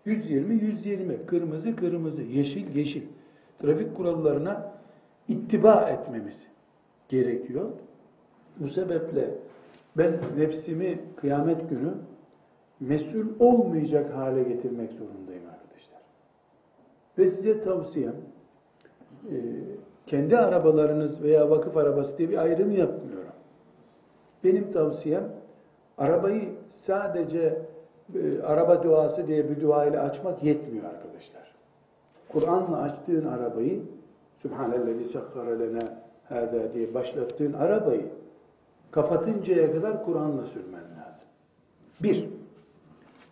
120 0.06 0.56
120, 0.56 1.26
kırmızı 1.26 1.76
kırmızı, 1.76 2.22
yeşil 2.22 2.76
yeşil. 2.76 3.04
Trafik 3.60 3.96
kurallarına 3.96 4.72
ittiba 5.28 5.90
etmemiz 5.90 6.48
gerekiyor. 7.10 7.70
Bu 8.60 8.68
sebeple 8.68 9.30
ben 9.98 10.20
nefsimi 10.38 11.00
kıyamet 11.16 11.70
günü 11.70 11.94
mesul 12.80 13.26
olmayacak 13.40 14.14
hale 14.16 14.44
getirmek 14.44 14.92
zorundayım 14.92 15.44
arkadaşlar. 15.54 16.02
Ve 17.18 17.28
size 17.28 17.62
tavsiyem 17.62 18.16
e, 19.32 19.36
kendi 20.06 20.38
arabalarınız 20.38 21.24
veya 21.24 21.50
vakıf 21.50 21.78
arabası 21.78 22.18
diye 22.18 22.30
bir 22.30 22.38
ayrım 22.38 22.72
yapmıyorum. 22.72 23.34
Benim 24.44 24.72
tavsiyem 24.72 25.32
arabayı 25.98 26.50
sadece 26.70 27.62
e, 28.16 28.42
araba 28.42 28.84
duası 28.84 29.28
diye 29.28 29.50
bir 29.50 29.62
dua 29.62 29.86
ile 29.86 30.00
açmak 30.00 30.44
yetmiyor 30.44 30.86
arkadaşlar. 30.86 31.56
Kur'an'la 32.30 32.82
açtığın 32.82 33.26
arabayı 33.26 33.82
Sübhanellezi 34.38 35.06
sekkara 35.06 35.58
lena 35.58 36.02
hâdâ 36.30 36.74
diye 36.74 36.94
başlattığın 36.94 37.54
arabayı 37.54 38.06
kapatıncaya 38.96 39.72
kadar 39.72 40.06
Kur'an'la 40.06 40.46
sürmen 40.46 40.84
lazım. 40.84 41.28
Bir, 42.04 42.30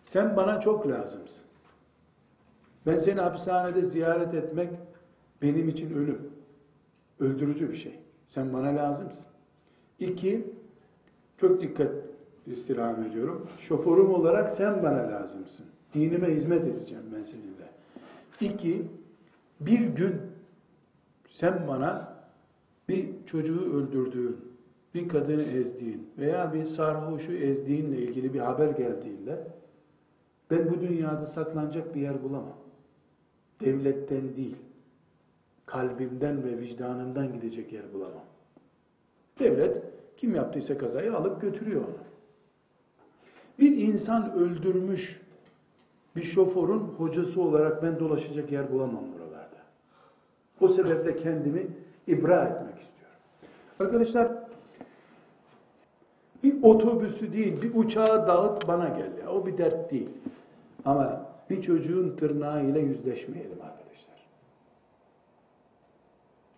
sen 0.02 0.36
bana 0.36 0.60
çok 0.60 0.88
lazımsın. 0.88 1.44
Ben 2.86 2.98
seni 2.98 3.20
hapishanede 3.20 3.84
ziyaret 3.84 4.34
etmek 4.34 4.70
benim 5.42 5.68
için 5.68 5.94
ölüm. 5.94 6.30
Öldürücü 7.20 7.70
bir 7.70 7.76
şey. 7.76 8.00
Sen 8.28 8.52
bana 8.52 8.76
lazımsın. 8.76 9.26
İki, 9.98 10.54
çok 11.38 11.60
dikkat 11.60 11.92
istirham 12.46 13.02
ediyorum. 13.02 13.48
Şoförüm 13.58 14.14
olarak 14.14 14.50
sen 14.50 14.82
bana 14.82 15.10
lazımsın. 15.10 15.66
Dinime 15.94 16.34
hizmet 16.34 16.64
edeceğim 16.64 17.04
ben 17.16 17.22
seninle. 17.22 17.70
İki, 18.40 18.88
bir 19.60 19.80
gün 19.80 20.20
sen 21.28 21.68
bana 21.68 22.14
bir 22.88 23.08
çocuğu 23.26 23.74
öldürdüğün, 23.74 24.53
bir 24.94 25.08
kadını 25.08 25.42
ezdiğin 25.42 26.08
veya 26.18 26.54
bir 26.54 26.64
sarhoşu 26.66 27.32
ezdiğinle 27.32 27.96
ilgili 27.96 28.34
bir 28.34 28.40
haber 28.40 28.70
geldiğinde 28.70 29.46
ben 30.50 30.70
bu 30.70 30.80
dünyada 30.80 31.26
saklanacak 31.26 31.94
bir 31.94 32.00
yer 32.00 32.22
bulamam. 32.22 32.56
Devletten 33.60 34.36
değil, 34.36 34.56
kalbimden 35.66 36.44
ve 36.44 36.58
vicdanımdan 36.58 37.32
gidecek 37.32 37.72
yer 37.72 37.92
bulamam. 37.92 38.24
Devlet 39.38 39.82
kim 40.16 40.34
yaptıysa 40.34 40.78
kazayı 40.78 41.16
alıp 41.16 41.40
götürüyor 41.40 41.80
onu. 41.80 42.04
Bir 43.58 43.76
insan 43.76 44.32
öldürmüş 44.32 45.20
bir 46.16 46.22
şoförün 46.22 46.80
hocası 46.80 47.42
olarak 47.42 47.82
ben 47.82 47.98
dolaşacak 47.98 48.52
yer 48.52 48.72
bulamam 48.72 49.04
buralarda. 49.14 49.56
O 50.60 50.68
sebeple 50.68 51.16
kendimi 51.16 51.66
ibra 52.06 52.44
etmek 52.44 52.78
istiyorum. 52.78 53.18
Arkadaşlar 53.80 54.43
otobüsü 56.64 57.32
değil, 57.32 57.62
bir 57.62 57.74
uçağı 57.74 58.26
dağıt 58.26 58.68
bana 58.68 58.88
gel 58.88 59.18
ya. 59.22 59.30
O 59.30 59.46
bir 59.46 59.58
dert 59.58 59.90
değil. 59.90 60.10
Ama 60.84 61.26
bir 61.50 61.62
çocuğun 61.62 62.16
tırnağıyla 62.16 62.80
yüzleşmeyelim 62.80 63.62
arkadaşlar. 63.62 64.26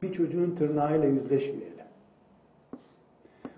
Bir 0.03 0.13
çocuğun 0.13 0.51
tırnağıyla 0.51 1.09
yüzleşmeyelim. 1.09 1.77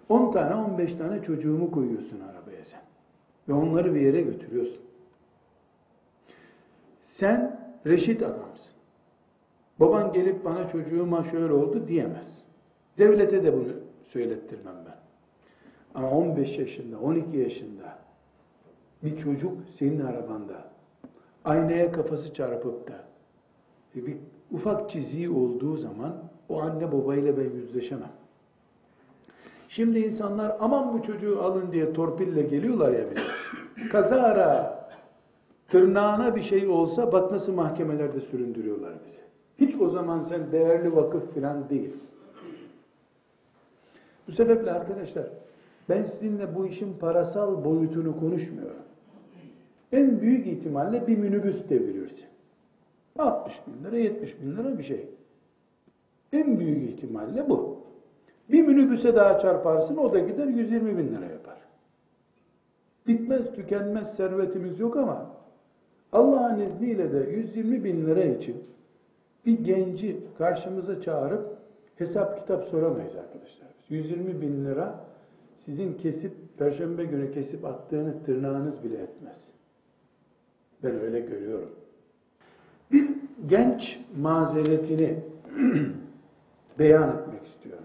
10 0.08 0.30
tane 0.30 0.54
15 0.54 0.92
tane 0.92 1.22
çocuğumu 1.22 1.70
koyuyorsun 1.70 2.20
arabaya 2.20 2.64
sen. 2.64 2.80
Ve 3.48 3.52
onları 3.52 3.94
bir 3.94 4.00
yere 4.00 4.20
götürüyorsun. 4.20 4.82
Sen 7.02 7.60
reşit 7.86 8.22
adamsın. 8.22 8.74
Baban 9.80 10.12
gelip 10.12 10.44
bana 10.44 10.68
çocuğuma 10.68 11.24
şöyle 11.24 11.52
oldu 11.52 11.88
diyemez. 11.88 12.44
Devlete 12.98 13.44
de 13.44 13.52
bunu 13.52 13.72
söylettirmem 14.04 14.74
ben. 14.86 15.07
Ama 15.94 16.10
15 16.10 16.58
yaşında, 16.58 16.98
12 16.98 17.36
yaşında 17.36 17.98
bir 19.02 19.16
çocuk 19.16 19.52
senin 19.70 20.00
arabanda 20.00 20.70
aynaya 21.44 21.92
kafası 21.92 22.34
çarpıp 22.34 22.88
da 22.88 23.04
e, 23.96 24.06
bir 24.06 24.16
ufak 24.52 24.90
çiziği 24.90 25.30
olduğu 25.30 25.76
zaman 25.76 26.14
o 26.48 26.60
anne 26.60 26.92
babayla 26.92 27.36
ben 27.36 27.50
yüzleşemem. 27.50 28.12
Şimdi 29.68 29.98
insanlar 29.98 30.56
aman 30.60 30.92
bu 30.92 31.02
çocuğu 31.02 31.42
alın 31.42 31.72
diye 31.72 31.92
torpille 31.92 32.42
geliyorlar 32.42 32.92
ya 32.92 33.10
bize. 33.10 33.22
Kazara 33.90 34.78
tırnağına 35.68 36.36
bir 36.36 36.42
şey 36.42 36.68
olsa 36.68 37.12
bak 37.12 37.32
nasıl 37.32 37.52
mahkemelerde 37.52 38.20
süründürüyorlar 38.20 38.92
bizi. 39.06 39.20
Hiç 39.58 39.80
o 39.80 39.88
zaman 39.88 40.22
sen 40.22 40.52
değerli 40.52 40.96
vakıf 40.96 41.34
filan 41.34 41.70
değilsin. 41.70 42.10
Bu 44.28 44.32
sebeple 44.32 44.72
arkadaşlar 44.72 45.26
ben 45.88 46.02
sizinle 46.02 46.54
bu 46.54 46.66
işin 46.66 46.98
parasal 46.98 47.64
boyutunu 47.64 48.20
konuşmuyorum. 48.20 48.82
En 49.92 50.20
büyük 50.20 50.46
ihtimalle 50.46 51.06
bir 51.06 51.18
minibüs 51.18 51.68
devirirsin. 51.68 52.26
60 53.18 53.60
bin 53.66 53.84
lira, 53.84 53.96
70 53.96 54.42
bin 54.42 54.56
lira 54.56 54.78
bir 54.78 54.82
şey. 54.82 55.08
En 56.32 56.58
büyük 56.58 56.90
ihtimalle 56.90 57.48
bu. 57.48 57.78
Bir 58.50 58.66
minibüse 58.66 59.16
daha 59.16 59.38
çarparsın 59.38 59.96
o 59.96 60.12
da 60.12 60.18
gider 60.18 60.46
120 60.46 60.98
bin 60.98 61.14
lira 61.14 61.24
yapar. 61.24 61.58
Bitmez 63.06 63.52
tükenmez 63.52 64.14
servetimiz 64.14 64.80
yok 64.80 64.96
ama 64.96 65.30
Allah'ın 66.12 66.60
izniyle 66.60 67.12
de 67.12 67.30
120 67.30 67.84
bin 67.84 68.06
lira 68.06 68.24
için 68.24 68.56
bir 69.46 69.64
genci 69.64 70.20
karşımıza 70.38 71.00
çağırıp 71.00 71.56
hesap 71.96 72.40
kitap 72.40 72.64
soramayız 72.64 73.16
arkadaşlar. 73.16 73.68
120 73.88 74.40
bin 74.40 74.64
lira 74.64 75.00
sizin 75.58 75.94
kesip, 75.94 76.32
perşembe 76.58 77.04
günü 77.04 77.32
kesip 77.32 77.64
attığınız 77.64 78.22
tırnağınız 78.22 78.84
bile 78.84 78.98
etmez. 78.98 79.44
Ben 80.84 81.00
öyle 81.00 81.20
görüyorum. 81.20 81.70
Bir 82.92 83.08
genç 83.46 84.00
mazeretini 84.20 85.18
beyan 86.78 87.16
etmek 87.16 87.46
istiyorum. 87.46 87.84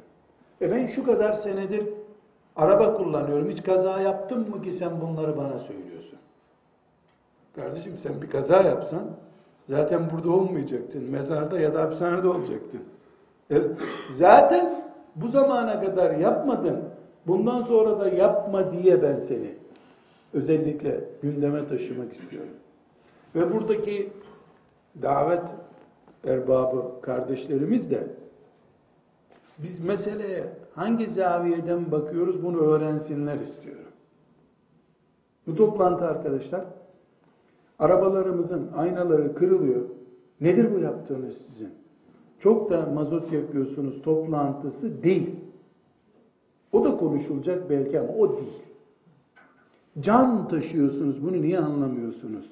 E 0.62 0.72
ben 0.72 0.88
şu 0.88 1.06
kadar 1.06 1.34
senedir 1.34 1.84
araba 2.56 2.94
kullanıyorum. 2.94 3.50
Hiç 3.50 3.64
kaza 3.64 4.02
yaptın 4.02 4.50
mı 4.50 4.62
ki 4.62 4.72
sen 4.72 5.02
bunları 5.02 5.38
bana 5.38 5.60
söylüyorsun? 5.60 6.20
Kardeşim 7.56 7.98
sen 7.98 8.22
bir 8.22 8.30
kaza 8.30 8.62
yapsan 8.62 9.04
zaten 9.70 10.12
burada 10.12 10.32
olmayacaktın. 10.32 11.04
Mezarda 11.04 11.60
ya 11.60 11.74
da 11.74 11.82
hapishanede 11.82 12.28
olacaktın. 12.28 12.82
E, 13.52 13.62
zaten 14.12 14.84
bu 15.16 15.28
zamana 15.28 15.82
kadar 15.82 16.12
yapmadın. 16.12 16.83
Bundan 17.28 17.62
sonra 17.62 18.00
da 18.00 18.10
yapma 18.10 18.72
diye 18.72 19.02
ben 19.02 19.18
seni 19.18 19.54
özellikle 20.34 21.04
gündeme 21.22 21.68
taşımak 21.68 22.14
istiyorum. 22.14 22.54
Ve 23.36 23.54
buradaki 23.54 24.10
davet 25.02 25.44
erbabı 26.24 27.02
kardeşlerimiz 27.02 27.92
de 27.92 28.08
biz 29.58 29.80
meseleye 29.80 30.44
hangi 30.76 31.08
zaviyeden 31.08 31.92
bakıyoruz 31.92 32.44
bunu 32.44 32.58
öğrensinler 32.58 33.40
istiyorum. 33.40 33.84
Bu 35.48 35.56
toplantı 35.56 36.06
arkadaşlar 36.06 36.66
arabalarımızın 37.80 38.72
aynaları 38.76 39.36
kırılıyor. 39.36 39.82
Nedir 40.42 40.76
bu 40.76 40.80
yaptığınız 40.80 41.38
sizin? 41.38 41.70
Çok 42.40 42.70
da 42.70 42.86
mazot 42.86 43.32
yakıyorsunuz 43.32 44.02
toplantısı 44.02 45.04
değil. 45.04 45.36
O 46.74 46.84
da 46.84 46.98
konuşulacak 46.98 47.70
belki 47.70 48.00
ama 48.00 48.14
o 48.14 48.38
değil. 48.38 48.64
Can 50.00 50.48
taşıyorsunuz 50.48 51.24
bunu 51.24 51.42
niye 51.42 51.60
anlamıyorsunuz? 51.60 52.52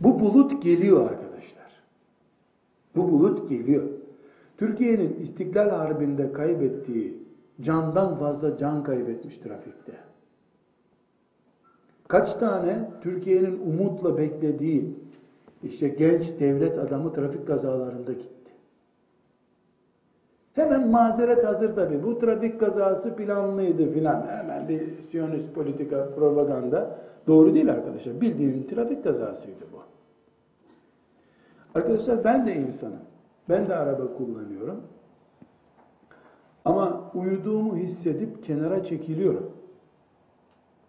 Bu 0.00 0.20
bulut 0.20 0.62
geliyor 0.62 1.10
arkadaşlar. 1.10 1.82
Bu 2.96 3.12
bulut 3.12 3.48
geliyor. 3.48 3.82
Türkiye'nin 4.56 5.16
İstiklal 5.20 5.70
Harbi'nde 5.70 6.32
kaybettiği 6.32 7.22
candan 7.60 8.16
fazla 8.16 8.56
can 8.56 8.84
kaybetmiş 8.84 9.36
trafikte. 9.36 9.92
Kaç 12.08 12.34
tane 12.34 12.90
Türkiye'nin 13.02 13.60
umutla 13.60 14.18
beklediği 14.18 14.94
işte 15.62 15.88
genç 15.88 16.40
devlet 16.40 16.78
adamı 16.78 17.12
trafik 17.12 17.46
kazalarında. 17.46 18.12
Hemen 20.58 20.88
mazeret 20.88 21.44
hazır 21.44 21.74
tabi. 21.74 22.02
Bu 22.02 22.18
trafik 22.18 22.60
kazası 22.60 23.16
planlıydı 23.16 23.92
filan. 23.92 24.26
Hemen 24.26 24.68
bir 24.68 25.02
siyonist 25.02 25.54
politika, 25.54 26.08
propaganda. 26.14 26.98
Doğru 27.26 27.54
değil 27.54 27.72
arkadaşlar. 27.72 28.20
Bildiğin 28.20 28.66
trafik 28.66 29.04
kazasıydı 29.04 29.64
bu. 29.72 29.78
Arkadaşlar 31.78 32.24
ben 32.24 32.46
de 32.46 32.56
insanım. 32.56 33.00
Ben 33.48 33.68
de 33.68 33.76
araba 33.76 34.14
kullanıyorum. 34.16 34.80
Ama 36.64 37.10
uyuduğumu 37.14 37.76
hissedip 37.76 38.44
kenara 38.44 38.84
çekiliyorum. 38.84 39.50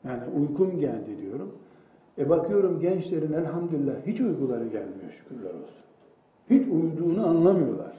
Yani 0.04 0.24
uykum 0.40 0.80
geldi 0.80 1.18
diyorum. 1.22 1.56
E 2.18 2.30
bakıyorum 2.30 2.80
gençlerin 2.80 3.34
elhamdülillah 3.34 3.94
hiç 4.06 4.22
uykuları 4.22 4.64
gelmiyor 4.64 5.12
şükürler 5.12 5.50
olsun. 5.50 5.84
Hiç 6.50 6.68
uyuduğunu 6.68 7.28
anlamıyorlar. 7.28 7.99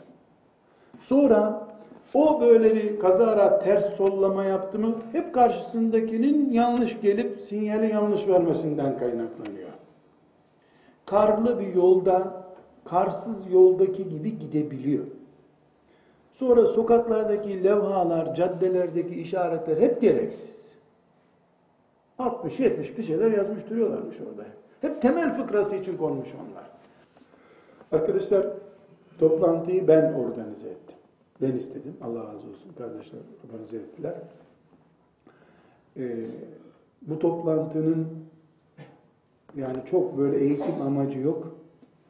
Sonra 1.00 1.68
o 2.14 2.40
böyle 2.40 2.74
bir 2.74 2.98
kazara 2.98 3.58
ters 3.58 3.94
sollama 3.94 4.44
yaptı 4.44 4.78
mı 4.78 4.94
hep 5.12 5.34
karşısındakinin 5.34 6.52
yanlış 6.52 7.00
gelip 7.00 7.40
sinyali 7.40 7.92
yanlış 7.92 8.28
vermesinden 8.28 8.98
kaynaklanıyor. 8.98 9.70
Karlı 11.06 11.60
bir 11.60 11.74
yolda 11.74 12.44
karsız 12.84 13.52
yoldaki 13.52 14.08
gibi 14.08 14.38
gidebiliyor. 14.38 15.04
Sonra 16.32 16.66
sokaklardaki 16.66 17.64
levhalar, 17.64 18.34
caddelerdeki 18.34 19.20
işaretler 19.20 19.76
hep 19.76 20.00
gereksiz. 20.00 20.60
60-70 22.18 22.96
bir 22.96 23.02
şeyler 23.02 23.30
yazmış 23.30 23.70
duruyorlarmış 23.70 24.16
orada. 24.20 24.48
Hep 24.80 25.02
temel 25.02 25.34
fıkrası 25.34 25.76
için 25.76 25.96
konmuş 25.96 26.28
onlar. 26.34 26.64
Arkadaşlar 28.00 28.46
toplantıyı 29.20 29.88
ben 29.88 30.12
organize 30.12 30.68
ettim. 30.68 30.96
Ben 31.42 31.52
istedim. 31.52 31.96
Allah 32.02 32.18
razı 32.18 32.48
olsun. 32.48 32.72
Kardeşler 32.78 33.20
organize 33.46 33.76
ettiler. 33.76 34.14
Ee, 35.96 36.26
bu 37.02 37.18
toplantının 37.18 38.08
yani 39.56 39.78
çok 39.90 40.18
böyle 40.18 40.40
eğitim 40.40 40.82
amacı 40.82 41.18
yok. 41.18 41.54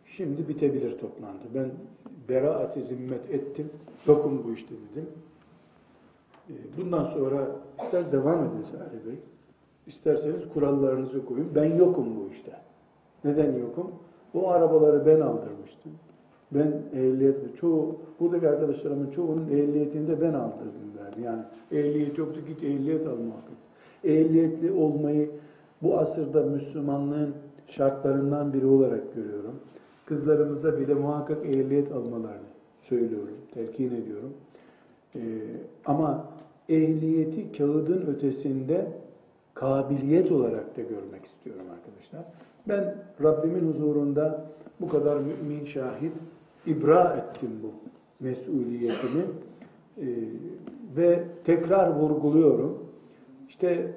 Şimdi 0.06 0.48
bitebilir 0.48 0.98
toplantı. 0.98 1.48
Ben 1.54 1.70
beraat-i 2.28 2.82
zimmet 2.82 3.30
ettim. 3.30 3.70
Yokum 4.06 4.44
bu 4.44 4.52
işte 4.52 4.74
dedim. 4.90 5.08
Ee, 6.50 6.52
bundan 6.76 7.04
sonra 7.04 7.48
ister 7.84 8.12
devam 8.12 8.44
edin 8.44 8.62
Salih 8.62 9.06
Bey. 9.06 9.18
İsterseniz 9.86 10.48
kurallarınızı 10.54 11.26
koyun. 11.26 11.54
Ben 11.54 11.76
yokum 11.76 12.16
bu 12.16 12.32
işte. 12.32 12.52
Neden 13.24 13.58
yokum? 13.58 13.92
O 14.34 14.48
arabaları 14.48 15.06
ben 15.06 15.20
aldırmıştım. 15.20 15.92
Ben 16.52 16.82
ehliyet, 16.94 17.56
çoğu, 17.56 17.96
buradaki 18.20 18.48
arkadaşlarımın 18.48 19.10
çoğunun 19.10 19.48
ehliyetini 19.48 20.08
de 20.08 20.20
ben 20.20 20.34
aldırdım 20.34 20.90
derdi. 20.98 21.20
Yani 21.20 21.42
ehliyet 21.72 22.18
yoktu 22.18 22.40
git 22.48 22.64
ehliyet 22.64 23.06
al 23.06 23.16
muhakkak. 23.16 23.56
Ehliyetli 24.04 24.72
olmayı 24.72 25.30
bu 25.82 25.98
asırda 25.98 26.42
Müslümanlığın 26.42 27.34
şartlarından 27.66 28.52
biri 28.52 28.66
olarak 28.66 29.14
görüyorum. 29.14 29.54
Kızlarımıza 30.06 30.78
bile 30.78 30.94
muhakkak 30.94 31.46
ehliyet 31.46 31.92
almalarını 31.92 32.50
söylüyorum, 32.80 33.36
telkin 33.54 33.94
ediyorum. 33.94 34.32
Ee, 35.14 35.20
ama 35.84 36.26
ehliyeti 36.68 37.52
kağıdın 37.52 38.06
ötesinde 38.06 38.86
kabiliyet 39.54 40.32
olarak 40.32 40.76
da 40.76 40.82
görmek 40.82 41.24
istiyorum 41.24 41.64
arkadaşlar. 41.72 42.24
Ben 42.68 42.94
Rabbimin 43.22 43.68
huzurunda 43.68 44.44
bu 44.80 44.88
kadar 44.88 45.16
mümin 45.16 45.64
şahit 45.64 46.12
ibra 46.66 47.16
ettim 47.16 47.50
bu 47.62 47.70
mesuliyetimi 48.24 49.22
ee, 49.98 50.04
ve 50.96 51.24
tekrar 51.44 51.88
vurguluyorum. 51.88 52.78
İşte 53.48 53.92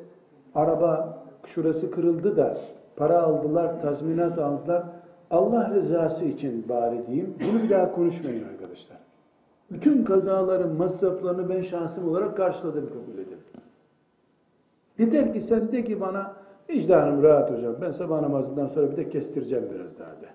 araba 0.56 1.24
şurası 1.46 1.92
kırıldı 1.92 2.38
da 2.38 2.58
para 2.96 3.22
aldılar, 3.22 3.82
tazminat 3.82 4.40
aldılar. 4.40 4.84
Allah 5.32 5.72
rızası 5.76 6.26
için 6.26 6.66
bari 6.70 7.08
diyeyim. 7.08 7.36
Bunu 7.48 7.64
bir 7.64 7.70
daha 7.70 7.96
konuşmayın 7.96 8.44
arkadaşlar. 8.44 8.98
Bütün 9.72 10.04
kazaların 10.04 10.76
masraflarını 10.76 11.50
ben 11.50 11.62
şahsım 11.62 12.08
olarak 12.10 12.38
karşıladım 12.38 12.90
kabul 12.90 13.20
edin. 13.20 13.38
Yeter 15.00 15.34
ki 15.34 15.42
sen 15.42 15.72
de 15.72 15.84
ki 15.84 16.02
bana 16.02 16.34
Vicdanım 16.70 17.24
rahat 17.24 17.52
hocam. 17.52 17.76
Ben 17.82 17.92
sabah 17.92 18.22
namazından 18.22 18.68
sonra 18.68 18.92
bir 18.92 18.98
de 18.98 19.10
kestireceğim 19.10 19.66
biraz 19.76 20.00
daha 20.00 20.10
de. 20.10 20.28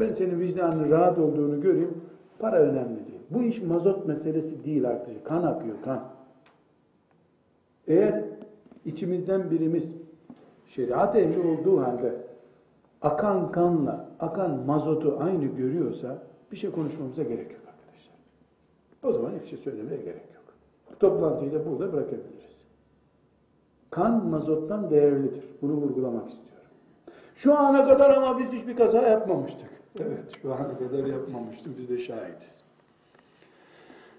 Ben 0.00 0.12
senin 0.12 0.40
vicdanın 0.40 0.90
rahat 0.90 1.18
olduğunu 1.18 1.60
göreyim. 1.60 2.02
Para 2.38 2.56
önemli 2.56 3.06
değil. 3.06 3.20
Bu 3.30 3.42
iş 3.42 3.62
mazot 3.62 4.06
meselesi 4.06 4.64
değil 4.64 4.88
artık. 4.88 5.26
Kan 5.26 5.42
akıyor 5.42 5.76
kan. 5.84 6.04
Eğer 7.86 8.24
içimizden 8.84 9.50
birimiz 9.50 9.90
şeriat 10.66 11.16
ehli 11.16 11.40
olduğu 11.40 11.80
halde 11.80 12.14
akan 13.02 13.52
kanla 13.52 14.08
akan 14.20 14.66
mazotu 14.66 15.18
aynı 15.20 15.44
görüyorsa 15.44 16.18
bir 16.52 16.56
şey 16.56 16.70
konuşmamıza 16.70 17.22
gerek 17.22 17.52
yok 17.52 17.60
arkadaşlar. 17.68 18.14
O 19.02 19.12
zaman 19.12 19.30
hiçbir 19.34 19.46
şey 19.48 19.58
söylemeye 19.58 19.96
gerek 19.96 20.34
yok. 20.34 20.44
Bu 20.90 20.98
toplantıyı 20.98 21.52
da 21.52 21.66
burada 21.66 21.92
bırakabiliriz. 21.92 22.60
Kan 23.90 24.26
mazottan 24.26 24.90
değerlidir. 24.90 25.44
Bunu 25.62 25.72
vurgulamak 25.72 26.28
istiyorum. 26.28 26.70
Şu 27.34 27.58
ana 27.58 27.84
kadar 27.84 28.10
ama 28.10 28.38
biz 28.38 28.52
hiçbir 28.52 28.76
kaza 28.76 29.02
yapmamıştık. 29.02 29.79
Evet, 29.98 30.18
şu 30.42 30.54
ana 30.54 30.78
kadar 30.78 31.06
yapmamıştık. 31.06 31.78
Biz 31.78 31.88
de 31.88 31.98
şahidiz. 31.98 32.60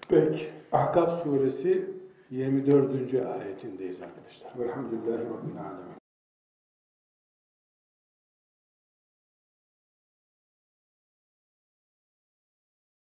Peki, 0.08 0.48
Ahkaf 0.72 1.22
suresi 1.22 1.90
24. 2.30 3.14
ayetindeyiz 3.14 4.02
arkadaşlar. 4.02 4.58
Velhamdülillahi 4.58 5.24
Rabbil 5.24 5.60
alemin. 5.60 6.01